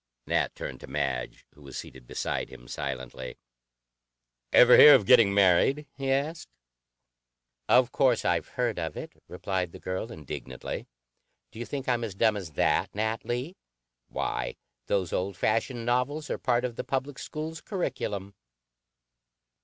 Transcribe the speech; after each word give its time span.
Nat 0.25 0.55
turned 0.55 0.79
to 0.79 0.87
Madge, 0.87 1.45
who 1.53 1.61
was 1.61 1.77
seated 1.77 2.07
beside 2.07 2.49
him 2.49 2.67
silently. 2.67 3.37
"Ever 4.51 4.75
hear 4.75 4.95
of 4.95 5.05
'getting 5.05 5.31
married?'" 5.31 5.85
he 5.95 6.09
asked. 6.11 6.49
"Of 7.69 7.91
course 7.91 8.25
I've 8.25 8.47
heard 8.57 8.79
of 8.79 8.97
it," 8.97 9.13
replied 9.27 9.73
the 9.73 9.79
girl 9.79 10.11
indignantly. 10.11 10.87
"Do 11.51 11.59
you 11.59 11.67
think 11.67 11.87
I'm 11.87 12.03
as 12.03 12.15
dumb 12.15 12.35
as 12.35 12.53
that, 12.53 12.95
Nat 12.95 13.23
Lee? 13.25 13.57
Why, 14.07 14.55
those 14.87 15.13
old 15.13 15.37
fashioned 15.37 15.85
novels 15.85 16.31
are 16.31 16.39
part 16.39 16.65
of 16.65 16.77
the 16.77 16.83
public 16.83 17.19
schools' 17.19 17.61
curriculum." 17.61 18.33